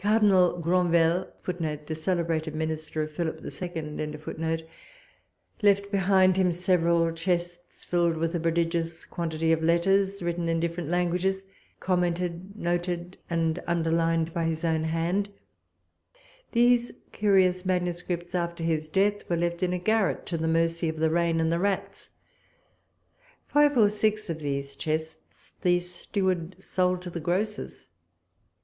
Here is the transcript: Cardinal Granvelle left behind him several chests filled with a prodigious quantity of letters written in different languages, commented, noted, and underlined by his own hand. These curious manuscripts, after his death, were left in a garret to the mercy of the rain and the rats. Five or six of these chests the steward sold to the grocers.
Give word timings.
Cardinal 0.01 0.59
Granvelle 0.59 1.27
left 1.45 1.85
behind 5.91 6.37
him 6.37 6.51
several 6.51 7.11
chests 7.11 7.85
filled 7.85 8.17
with 8.17 8.33
a 8.33 8.39
prodigious 8.39 9.05
quantity 9.05 9.51
of 9.51 9.61
letters 9.61 10.23
written 10.23 10.49
in 10.49 10.59
different 10.59 10.89
languages, 10.89 11.45
commented, 11.79 12.57
noted, 12.57 13.15
and 13.29 13.61
underlined 13.67 14.33
by 14.33 14.45
his 14.45 14.65
own 14.65 14.85
hand. 14.85 15.29
These 16.53 16.91
curious 17.11 17.63
manuscripts, 17.63 18.33
after 18.33 18.63
his 18.63 18.89
death, 18.89 19.29
were 19.29 19.37
left 19.37 19.61
in 19.61 19.71
a 19.71 19.77
garret 19.77 20.25
to 20.25 20.35
the 20.39 20.47
mercy 20.47 20.89
of 20.89 20.97
the 20.97 21.11
rain 21.11 21.39
and 21.39 21.51
the 21.51 21.59
rats. 21.59 22.09
Five 23.47 23.77
or 23.77 23.87
six 23.87 24.31
of 24.31 24.39
these 24.39 24.75
chests 24.75 25.51
the 25.61 25.79
steward 25.79 26.55
sold 26.57 27.03
to 27.03 27.11
the 27.11 27.19
grocers. 27.19 27.87